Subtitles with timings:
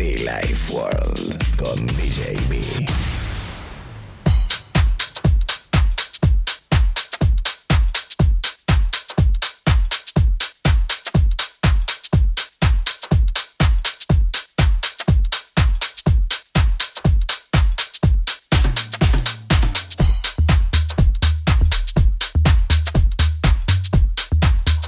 [0.00, 2.58] Life World con DJ B.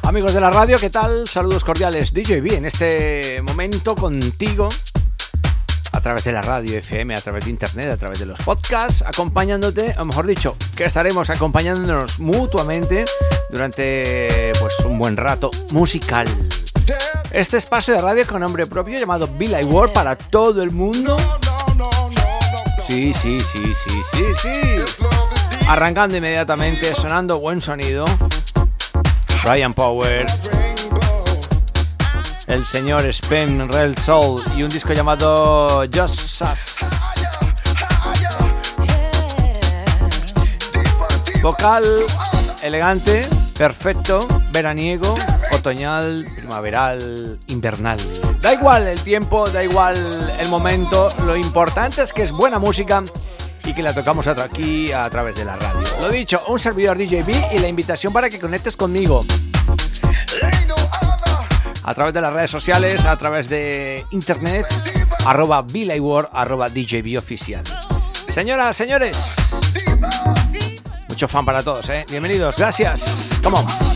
[0.05, 1.29] Amigos de la radio, ¿qué tal?
[1.29, 2.15] Saludos cordiales.
[2.15, 4.71] DJB en este momento contigo
[6.03, 9.95] través de la radio FM, a través de internet, a través de los podcasts, acompañándote,
[9.99, 13.05] o mejor dicho, que estaremos acompañándonos mutuamente
[13.51, 16.27] durante pues un buen rato musical.
[17.31, 21.17] Este espacio de radio con nombre propio llamado Bill World para todo el mundo.
[22.87, 25.07] Sí, sí, sí, sí, sí, sí.
[25.69, 28.05] Arrancando inmediatamente, sonando buen sonido.
[29.45, 30.27] Ryan Power,
[32.53, 36.77] el señor Spen Real Soul y un disco llamado Just Us.
[41.43, 41.85] Vocal
[42.63, 45.15] elegante, perfecto, veraniego,
[45.53, 47.99] otoñal, primaveral, invernal.
[48.43, 49.97] Da igual el tiempo, da igual
[50.39, 53.03] el momento, lo importante es que es buena música
[53.65, 55.89] y que la tocamos aquí a través de la radio.
[56.03, 59.25] Lo dicho, un servidor DJB y la invitación para que conectes conmigo.
[61.85, 64.67] A través de las redes sociales, a través de internet,
[65.27, 67.65] arroba World, arroba DJB oficial.
[68.33, 69.17] Señoras, señores,
[71.09, 72.07] mucho fan para todos, ¿eh?
[72.09, 73.05] Bienvenidos, gracias.
[73.43, 73.92] Come.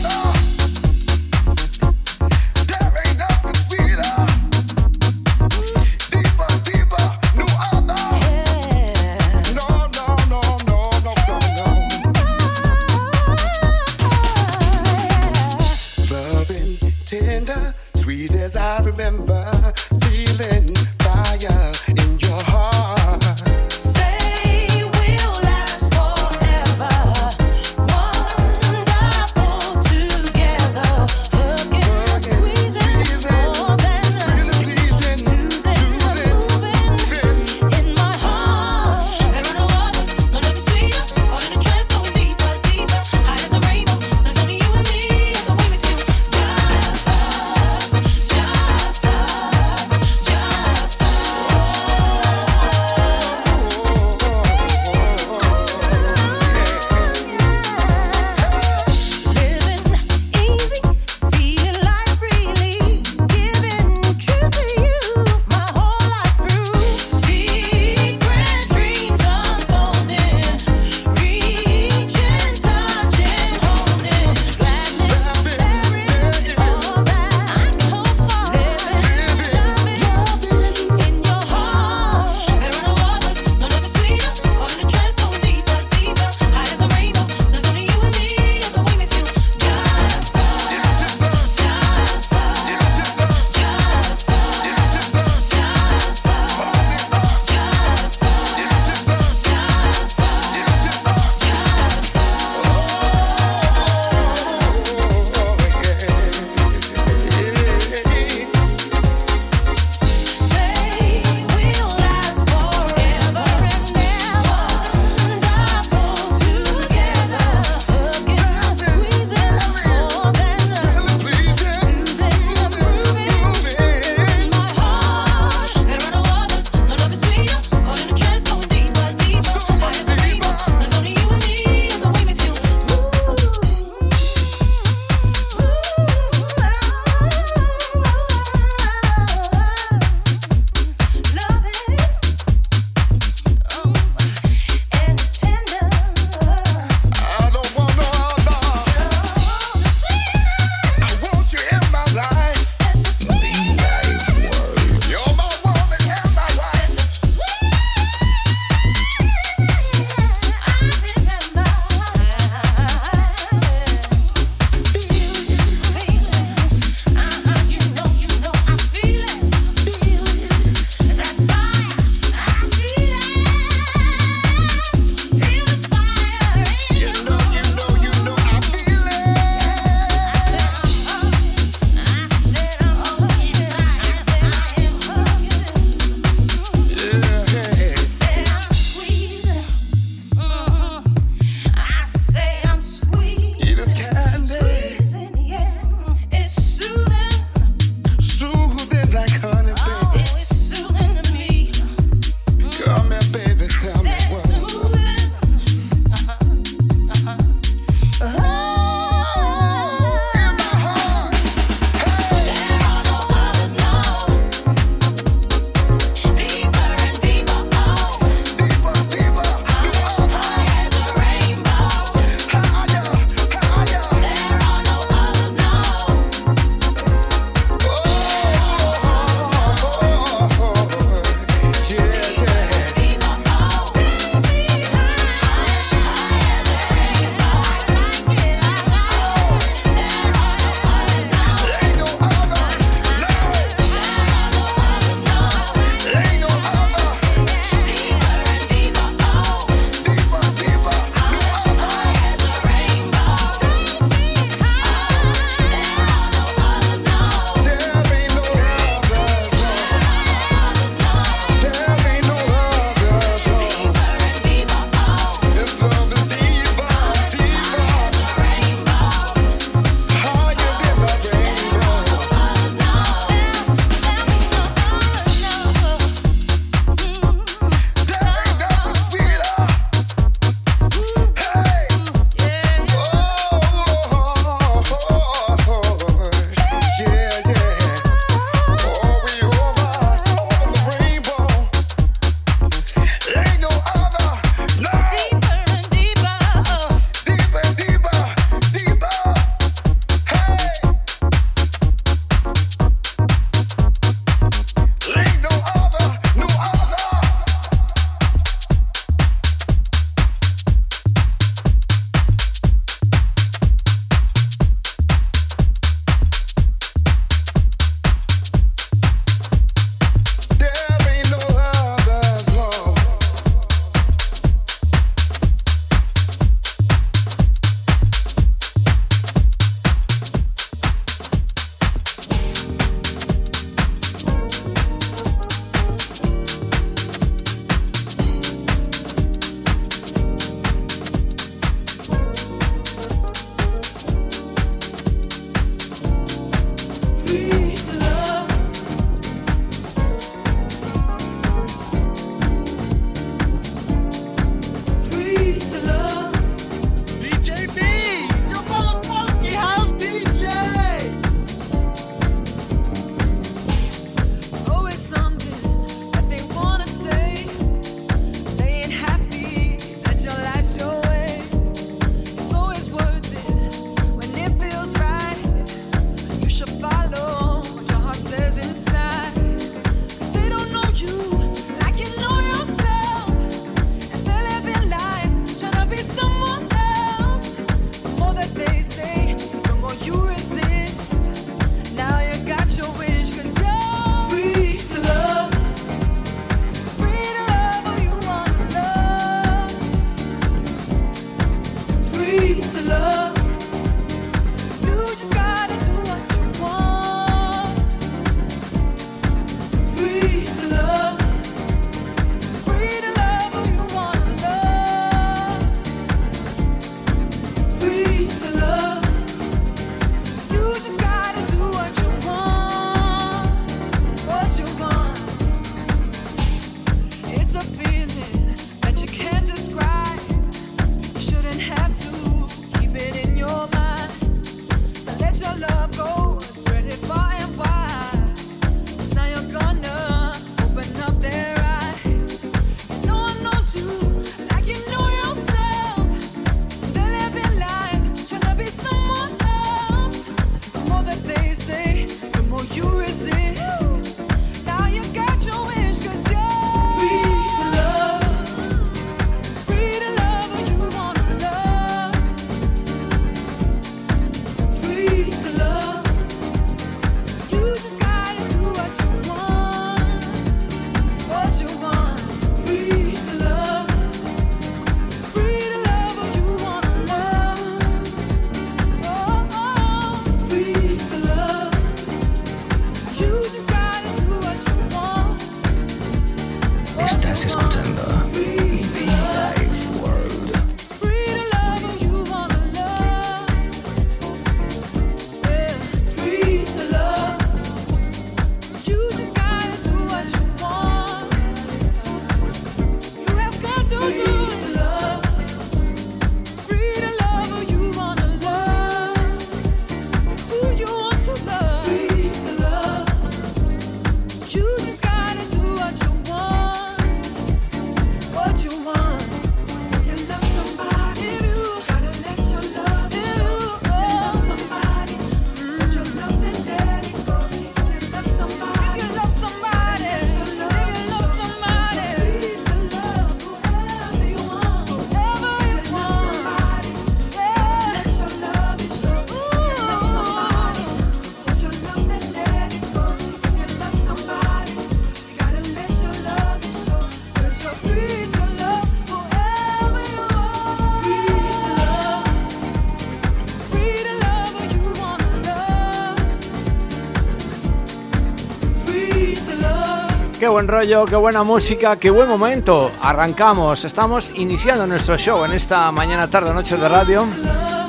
[560.47, 562.89] Qué buen rollo, qué buena música, qué buen momento.
[563.01, 567.25] Arrancamos, estamos iniciando nuestro show en esta mañana, tarde, noche de radio.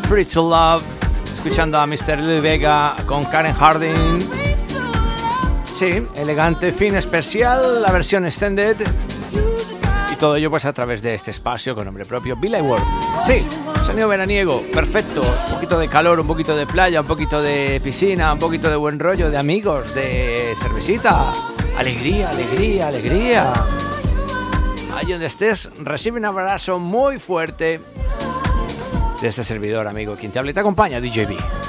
[0.09, 0.83] Free to Love,
[1.37, 2.19] escuchando a Mr.
[2.19, 4.19] Lil Vega con Karen Harding.
[5.73, 8.77] Sí, elegante, fin especial, la versión extended.
[10.13, 12.85] Y todo ello pues a través de este espacio con nombre propio, Billy World.
[13.25, 13.47] Sí,
[13.85, 15.23] sonido veraniego, perfecto.
[15.47, 18.75] Un poquito de calor, un poquito de playa, un poquito de piscina, un poquito de
[18.75, 21.33] buen rollo, de amigos, de cervecita.
[21.79, 23.53] Alegría, alegría, alegría.
[24.97, 27.81] Allí donde estés, recibe un abrazo muy fuerte
[29.23, 30.17] de este servidor, amigo.
[30.17, 31.68] Quien te habla y te acompaña, DJB.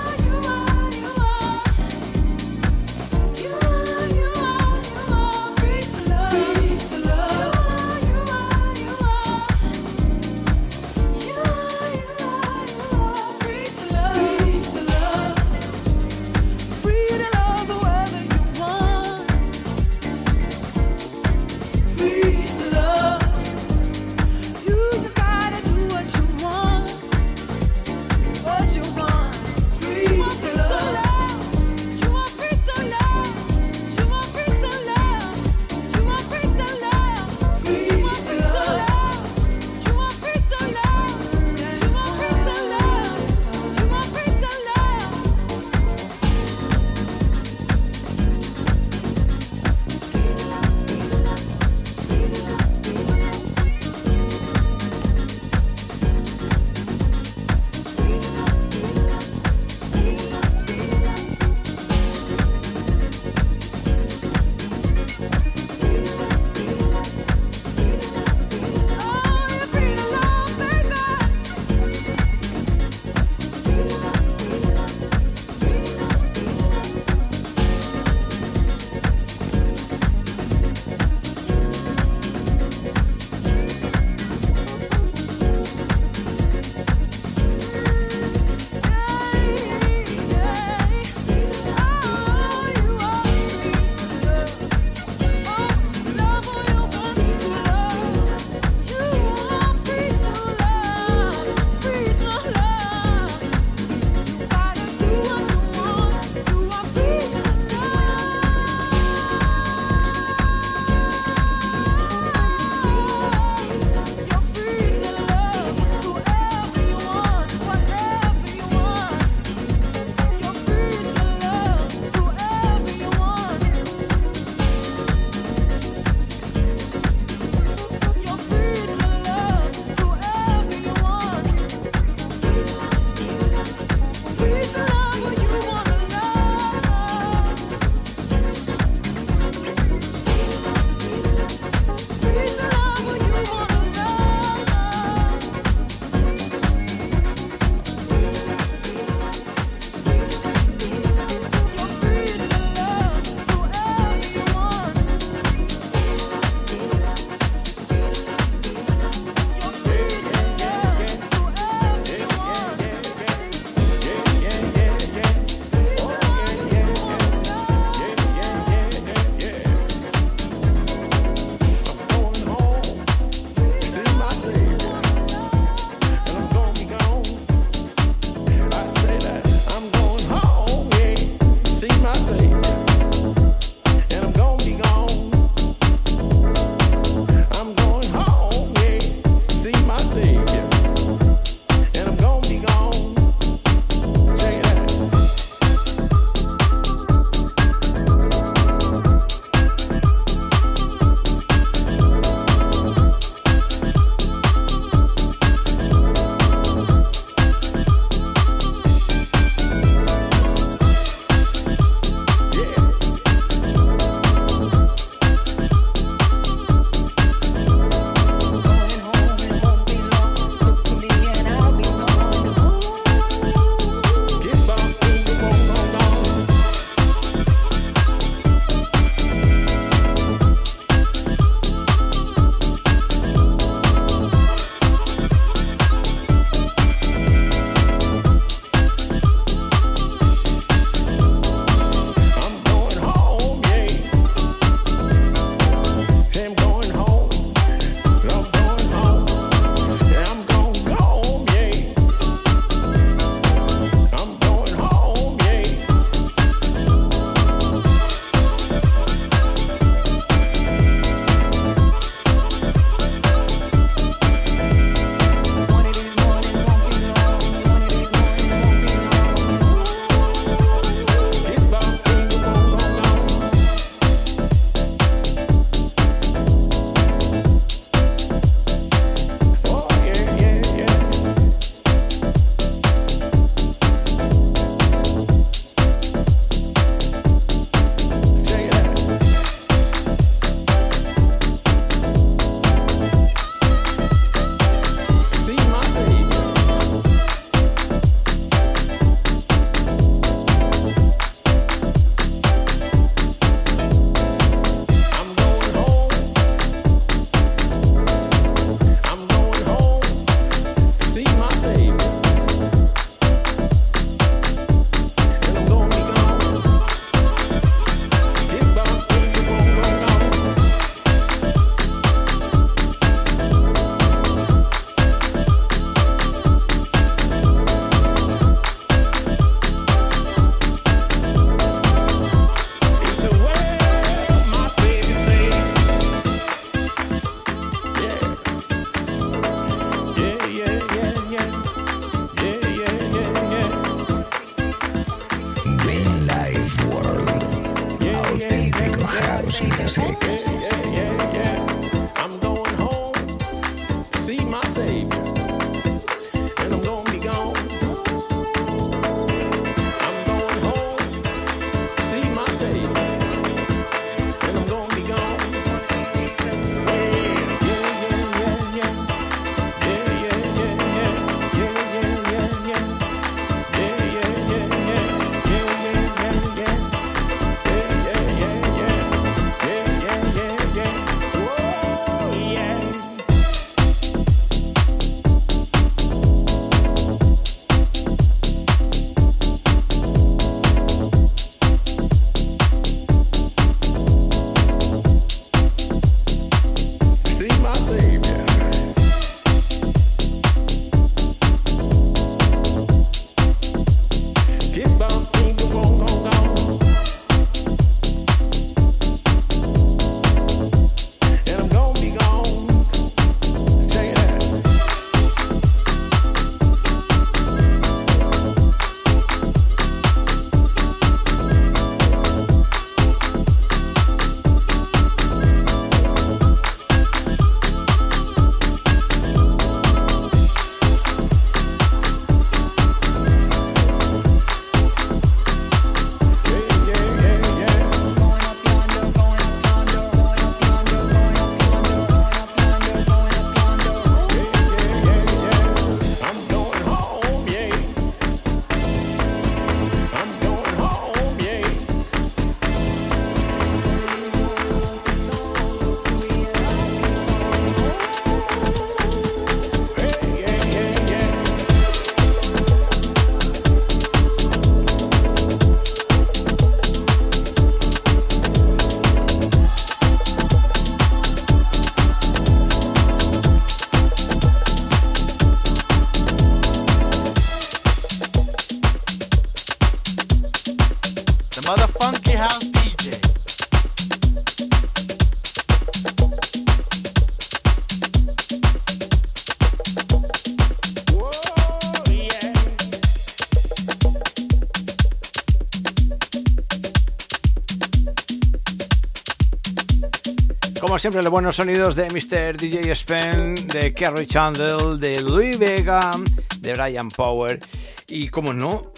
[501.00, 502.58] Siempre, los buenos sonidos de Mr.
[502.58, 506.12] DJ Spen, de Kerry Chandler, de Louis Vega,
[506.60, 507.60] de Brian Power
[508.08, 508.92] y, como no,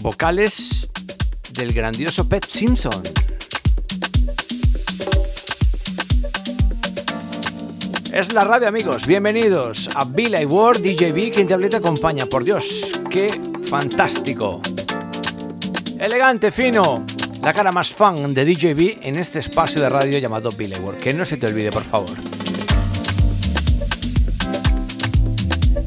[0.00, 0.90] vocales
[1.52, 3.02] del grandioso Pet Simpson.
[8.12, 9.06] Es la radio, amigos.
[9.06, 12.24] Bienvenidos a Billy Ward, DJB, quien te acompaña.
[12.24, 13.28] Por Dios, qué
[13.66, 14.62] fantástico.
[15.98, 17.04] Elegante, fino,
[17.42, 20.98] la cara más fan de DJB en este espacio de radio llamado Billboard.
[20.98, 22.10] Que no se te olvide, por favor.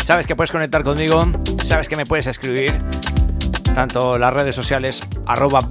[0.06, 1.24] Sabes que puedes conectar conmigo,
[1.64, 2.78] sabes que me puedes escribir
[3.74, 5.68] tanto las redes sociales arroba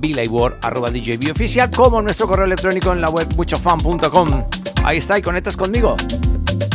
[0.61, 4.45] arroba DJB oficial como nuestro correo electrónico en la web muchofan.com.
[4.83, 5.97] Ahí está y conectas conmigo.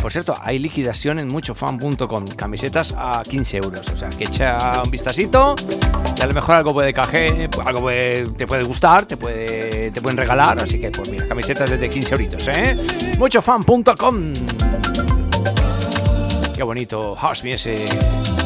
[0.01, 3.89] Por cierto, hay liquidación en muchofan.com, camisetas a 15 euros.
[3.89, 5.55] O sea, que echa un vistacito
[6.17, 7.89] y a lo mejor algo puede caer, algo
[8.37, 10.59] te puede gustar, te, puede, pueden regalar.
[10.59, 12.77] Así que, pues mira, camisetas desde 15 euritos, ¿eh?
[13.17, 14.33] Muchofan.com.
[16.55, 18.38] Qué bonito, House Music.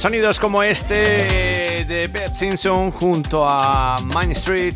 [0.00, 4.74] Sonidos como este de Beth Simpson junto a Main Street,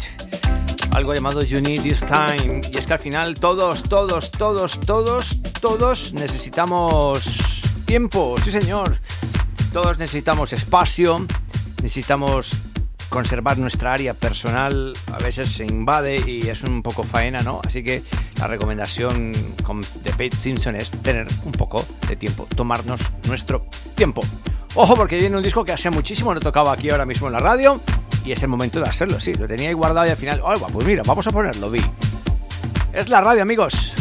[0.91, 2.61] algo llamado You Need This Time.
[2.71, 8.99] Y es que al final todos, todos, todos, todos, todos necesitamos tiempo, sí señor.
[9.73, 11.27] Todos necesitamos espacio,
[11.83, 12.51] necesitamos
[13.09, 14.93] conservar nuestra área personal.
[15.11, 17.63] A veces se invade y es un poco faena, ¿no?
[17.67, 18.03] Así que
[18.39, 24.21] la recomendación de Pete Simpson es tener un poco de tiempo, tomarnos nuestro tiempo.
[24.77, 27.39] Ojo, porque viene un disco que hace muchísimo no tocaba aquí ahora mismo en la
[27.39, 27.81] radio
[28.25, 29.33] y es el momento de hacerlo, sí.
[29.35, 31.81] Lo tenía ahí guardado y al final, oh, pues mira, vamos a ponerlo, vi.
[32.93, 33.95] Es la radio, amigos.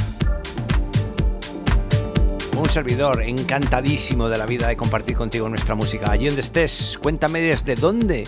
[2.57, 6.11] Un servidor encantadísimo de la vida de compartir contigo nuestra música.
[6.11, 8.23] Allí donde estés, cuéntame desde dónde,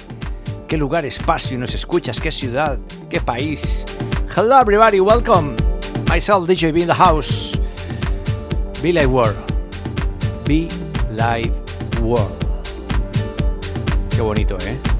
[0.67, 2.77] qué lugar, espacio nos escuchas, qué ciudad,
[3.09, 3.85] qué país.
[4.35, 5.55] Hello everybody, welcome.
[6.07, 7.57] Myself, DJ B in the house.
[8.83, 9.35] Be Live World.
[10.45, 10.67] Be
[11.11, 11.64] Live
[14.11, 14.94] Qué bonito, ¿eh?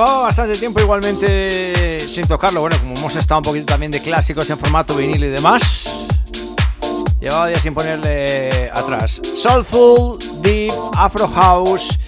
[0.00, 2.62] De tiempo igualmente sin tocarlo.
[2.62, 6.08] Bueno, como hemos estado un poquito también de clásicos en formato vinil y demás.
[7.20, 9.20] Llevaba días sin ponerle atrás.
[9.22, 11.98] Soulful, Deep, Afro House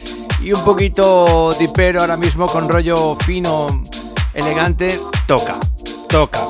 [0.41, 3.85] y un poquito dipero ahora mismo con rollo fino,
[4.33, 4.99] elegante.
[5.27, 5.57] Toca,
[6.09, 6.41] toca,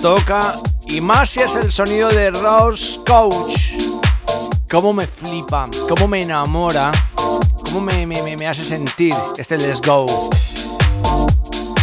[0.00, 0.54] toca.
[0.86, 3.58] Y más si es el sonido de Rose Coach.
[4.70, 6.92] Cómo me flipa, cómo me enamora,
[7.64, 10.06] cómo me, me, me hace sentir este Let's Go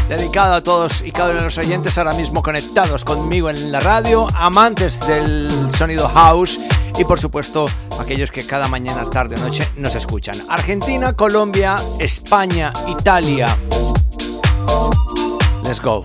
[0.10, 3.80] dedicado a todos y cada uno de los oyentes ahora mismo conectados conmigo en la
[3.80, 5.48] radio, amantes del
[5.78, 6.60] sonido house
[6.98, 7.68] y por supuesto
[8.00, 10.36] aquellos que cada mañana, tarde o noche nos escuchan.
[10.50, 13.56] Argentina, Colombia, España, Italia.
[15.64, 16.04] Let's go.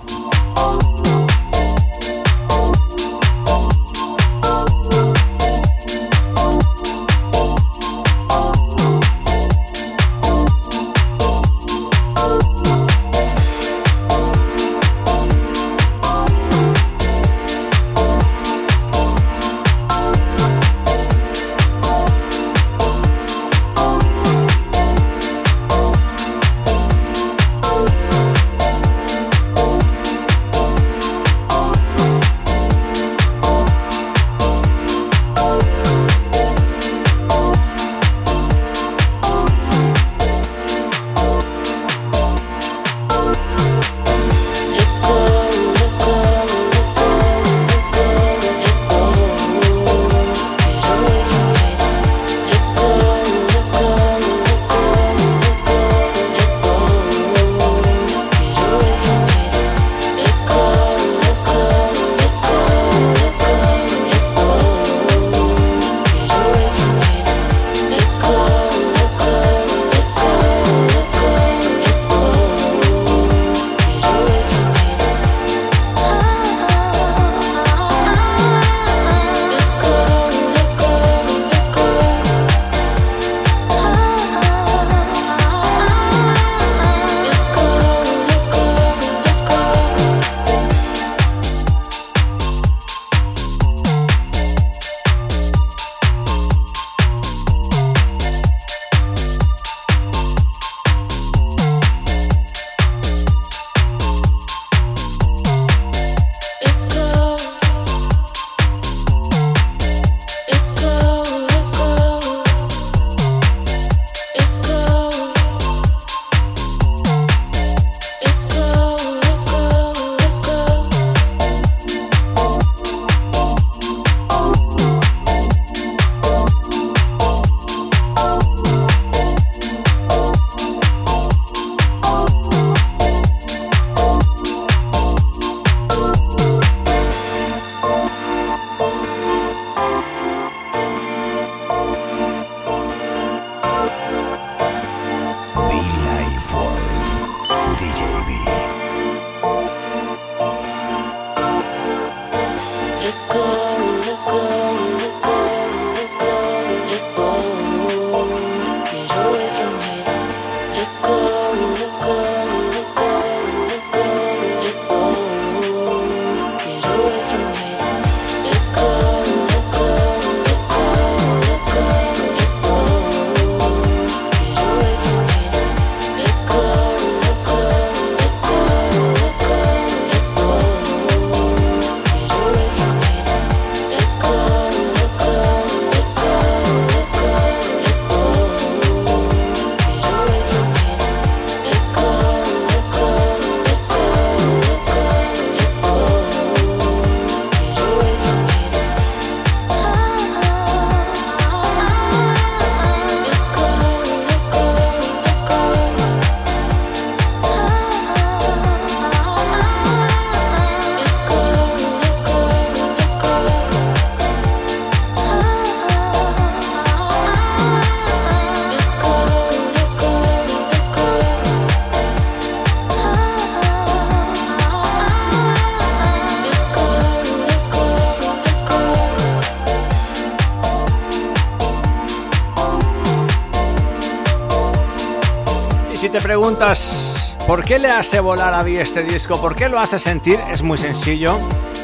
[237.85, 241.39] Le hace volar a mí este disco, por qué lo hace sentir, es muy sencillo.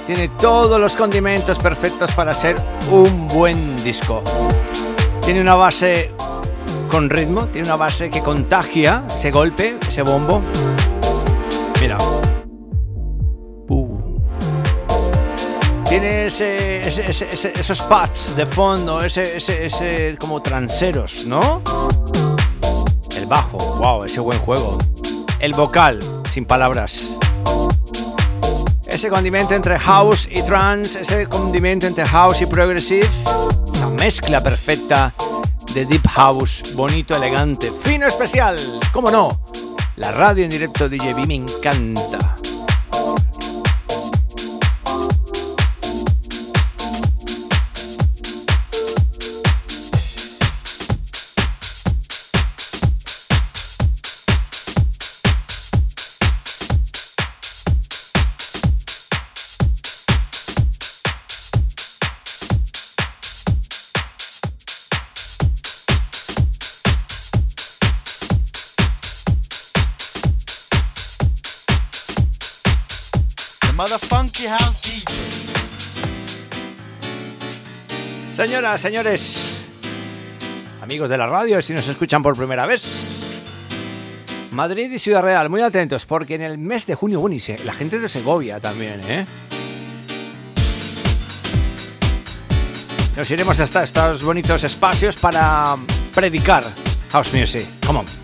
[0.07, 2.57] Tiene todos los condimentos perfectos para ser
[2.91, 4.23] un buen disco.
[5.23, 6.11] Tiene una base
[6.91, 10.41] con ritmo, tiene una base que contagia ese golpe, ese bombo.
[11.83, 11.99] Mira.
[13.69, 14.19] Uh.
[15.87, 21.61] Tiene ese- ese- esos pads de fondo, ese, ese como transeros, ¿no?
[23.17, 24.79] El bajo, wow, ese buen juego.
[25.41, 25.99] El vocal,
[26.33, 27.17] sin palabras.
[28.87, 33.09] Ese condimento entre house y trance, ese condimento entre house y progressive.
[33.73, 35.15] Esa mezcla perfecta
[35.73, 38.59] de deep house, bonito, elegante, fino, especial.
[38.93, 39.41] ¿Cómo no?
[39.97, 42.20] La radio en directo de DJB me encanta.
[78.41, 79.67] Señoras, señores,
[80.81, 82.83] amigos de la radio, si nos escuchan por primera vez,
[84.53, 87.37] Madrid y Ciudad Real, muy atentos, porque en el mes de junio, bueno,
[87.67, 89.27] la gente de Segovia también, ¿eh?
[93.15, 95.77] Nos iremos hasta estos bonitos espacios para
[96.15, 96.65] predicar
[97.13, 97.67] house music.
[97.87, 98.20] Come.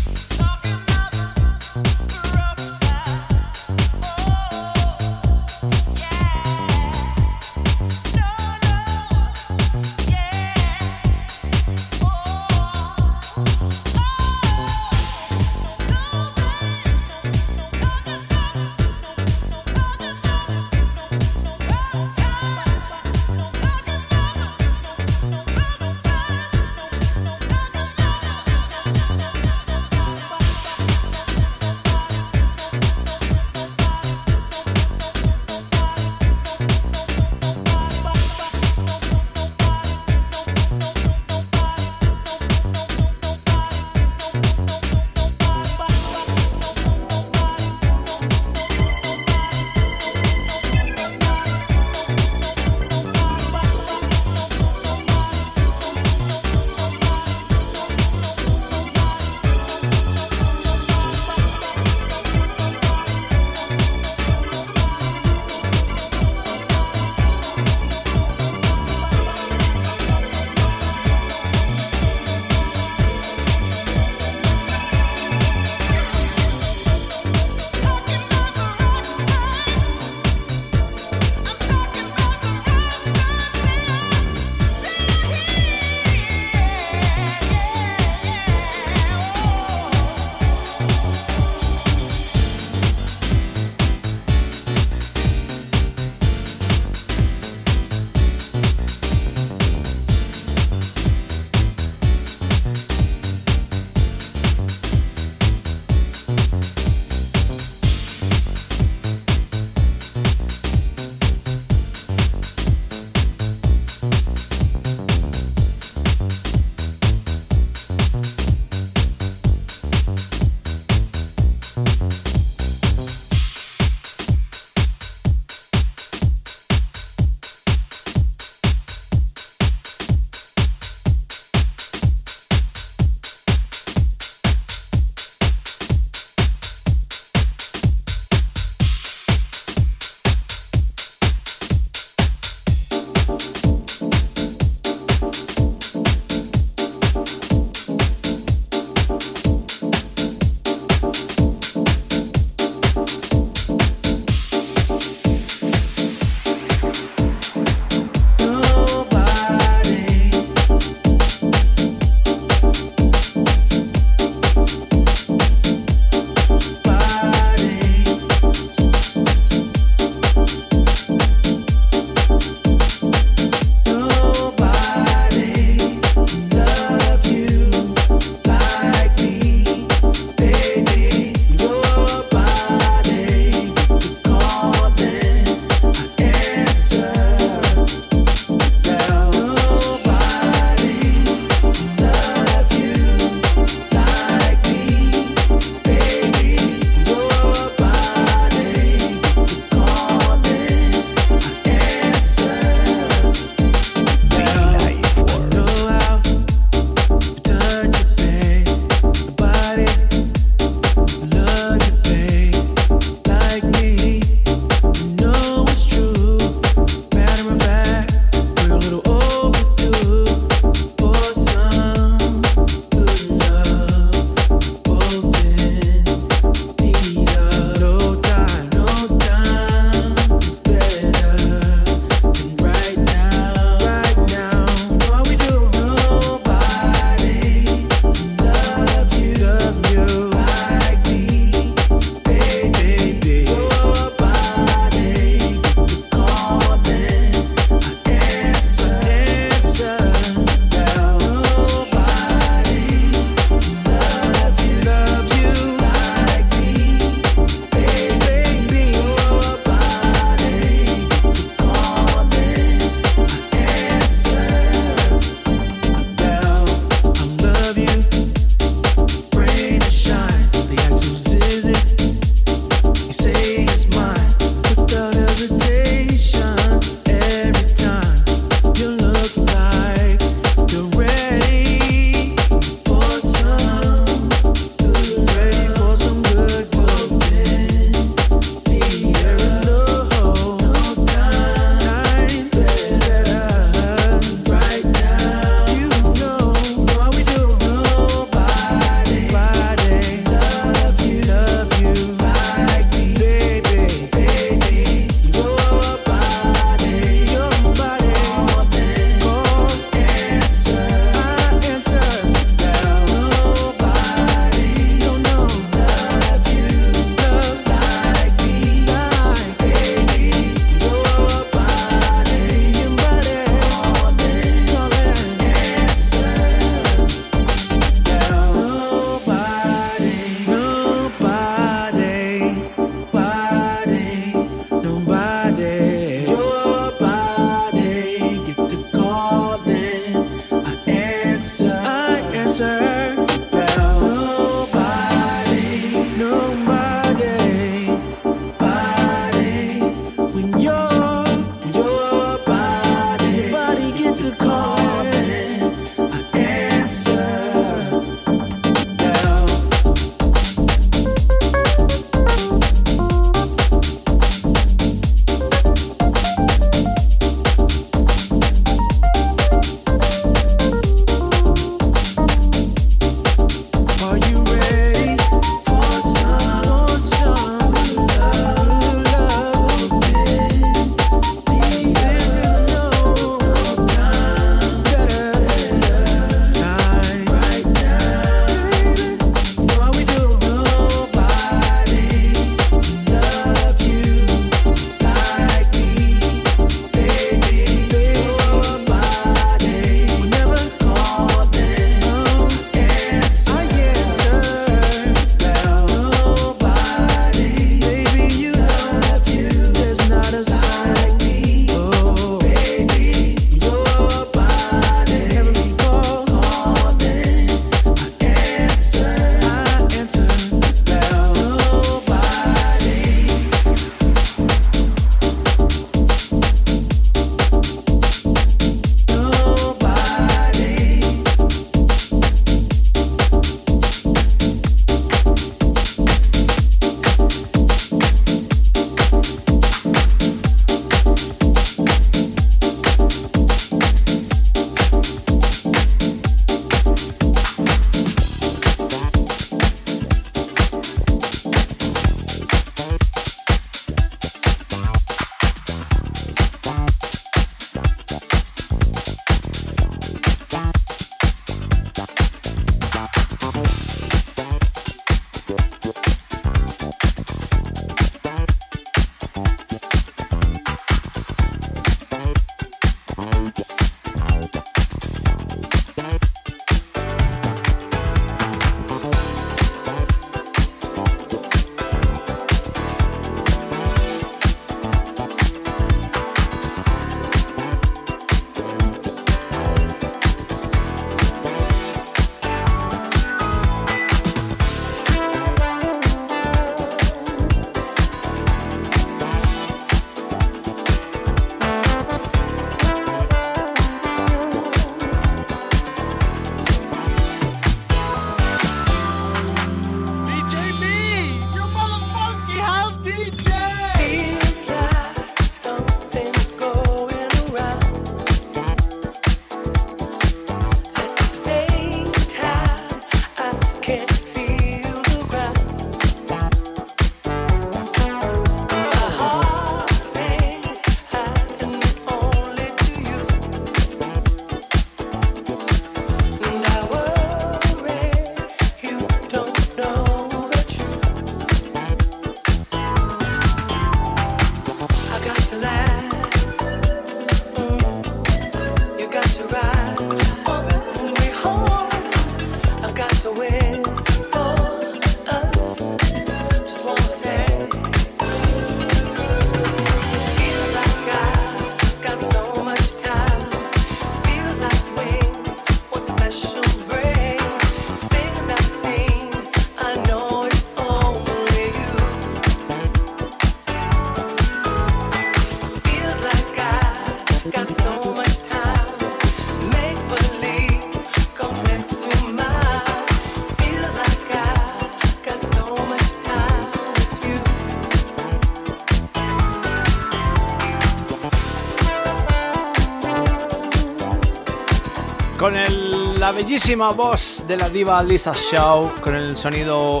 [596.44, 600.00] Bellísima voz de la diva Lisa Shaw, con el sonido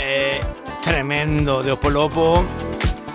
[0.00, 0.40] eh,
[0.82, 2.42] tremendo de Opolopo,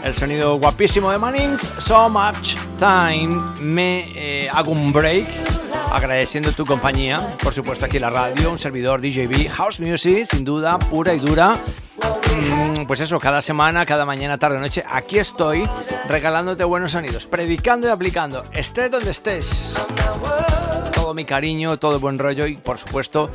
[0.03, 5.25] el sonido guapísimo de Manning, So Much Time, me eh, hago un break.
[5.91, 10.45] Agradeciendo tu compañía, por supuesto aquí en la radio, un servidor DJB, House Music, sin
[10.45, 11.53] duda, pura y dura.
[11.55, 15.67] Mm, Pues eso, cada semana, cada mañana, tarde, noche, aquí estoy
[16.07, 19.73] regalándote buenos sonidos, predicando y aplicando, estés donde estés.
[21.09, 23.31] Todo mi cariño, todo el buen rollo y por supuesto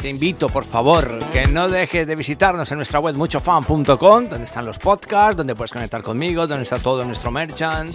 [0.00, 4.66] te invito, por favor, que no dejes de visitarnos en nuestra web muchofan.com, donde están
[4.66, 7.94] los podcasts, donde puedes conectar conmigo, donde está todo nuestro merchant.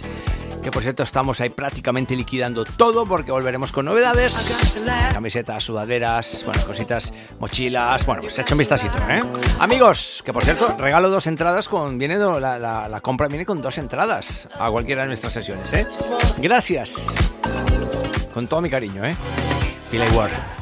[0.63, 4.33] Que por cierto estamos ahí prácticamente liquidando todo porque volveremos con novedades.
[5.11, 8.05] Camisetas, sudaderas, bueno, cositas, mochilas.
[8.05, 9.21] Bueno, pues echa un vistacito, ¿eh?
[9.59, 11.97] Amigos, que por cierto, regalo dos entradas con.
[11.97, 15.85] Viene la, la- la compra viene con dos entradas a cualquiera de nuestras sesiones, ¿eh?
[16.37, 17.07] Gracias.
[18.37, 19.15] Con todo mi cariño, ¿eh?
[19.89, 20.56] Pila Ward.